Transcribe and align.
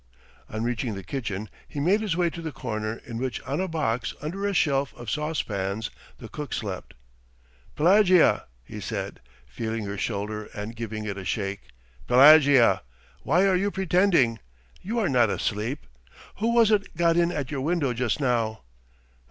On 0.49 0.63
reaching 0.63 0.95
the 0.95 1.03
kitchen, 1.03 1.47
he 1.67 1.79
made 1.79 2.01
his 2.01 2.17
way 2.17 2.31
to 2.31 2.41
the 2.41 2.51
corner 2.51 2.95
in 3.05 3.19
which 3.19 3.39
on 3.43 3.61
a 3.61 3.67
box 3.67 4.15
under 4.19 4.47
a 4.47 4.51
shelf 4.55 4.95
of 4.95 5.11
saucepans 5.11 5.91
the 6.17 6.27
cook 6.27 6.53
slept. 6.55 6.95
"Pelagea," 7.75 8.45
he 8.63 8.79
said, 8.79 9.19
feeling 9.45 9.85
her 9.85 9.99
shoulder 9.99 10.45
and 10.55 10.75
giving 10.75 11.05
it 11.05 11.19
a 11.19 11.23
shake, 11.23 11.67
"Pelagea! 12.07 12.81
Why 13.21 13.45
are 13.45 13.55
you 13.55 13.69
pretending? 13.69 14.39
You 14.81 14.97
are 14.97 15.07
not 15.07 15.29
asleep! 15.29 15.85
Who 16.37 16.51
was 16.51 16.71
it 16.71 16.97
got 16.97 17.15
in 17.15 17.31
at 17.31 17.51
your 17.51 17.61
window 17.61 17.93
just 17.93 18.19
now?" 18.19 18.61